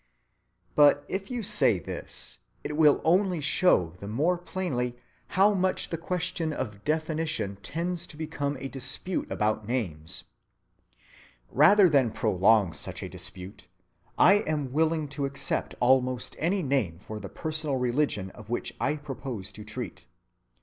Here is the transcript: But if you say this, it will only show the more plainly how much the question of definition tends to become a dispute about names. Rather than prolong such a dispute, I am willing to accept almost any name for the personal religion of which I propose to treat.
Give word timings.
But 0.73 1.05
if 1.07 1.29
you 1.29 1.43
say 1.43 1.77
this, 1.77 2.39
it 2.63 2.75
will 2.75 3.01
only 3.03 3.39
show 3.39 3.93
the 3.99 4.07
more 4.07 4.35
plainly 4.35 4.97
how 5.27 5.53
much 5.53 5.89
the 5.89 5.97
question 5.99 6.51
of 6.51 6.83
definition 6.83 7.57
tends 7.57 8.07
to 8.07 8.17
become 8.17 8.57
a 8.59 8.67
dispute 8.67 9.31
about 9.31 9.67
names. 9.67 10.23
Rather 11.51 11.87
than 11.87 12.09
prolong 12.09 12.73
such 12.73 13.03
a 13.03 13.09
dispute, 13.09 13.67
I 14.17 14.37
am 14.47 14.73
willing 14.73 15.07
to 15.09 15.25
accept 15.27 15.75
almost 15.79 16.35
any 16.39 16.63
name 16.63 16.97
for 16.97 17.19
the 17.19 17.29
personal 17.29 17.75
religion 17.77 18.31
of 18.31 18.49
which 18.49 18.73
I 18.81 18.95
propose 18.95 19.51
to 19.51 19.63
treat. 19.63 20.05